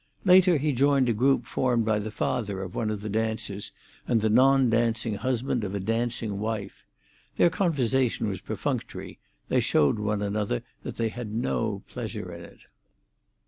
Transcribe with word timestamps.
Later 0.25 0.57
he 0.57 0.71
joined 0.73 1.07
a 1.09 1.13
group 1.13 1.45
formed 1.45 1.85
by 1.85 1.99
the 1.99 2.09
father 2.09 2.63
of 2.63 2.73
one 2.73 2.89
of 2.89 3.01
the 3.01 3.07
dancers 3.09 3.71
and 4.07 4.19
the 4.19 4.31
non 4.31 4.67
dancing 4.67 5.13
husband 5.13 5.63
of 5.63 5.75
a 5.75 5.79
dancing 5.79 6.39
wife. 6.39 6.83
Their 7.37 7.51
conversation 7.51 8.27
was 8.27 8.41
perfunctory; 8.41 9.19
they 9.49 9.59
showed 9.59 9.99
one 9.99 10.23
another 10.23 10.63
that 10.81 10.95
they 10.95 11.09
had 11.09 11.31
no 11.31 11.83
pleasure 11.87 12.33
in 12.33 12.43
it. 12.43 12.61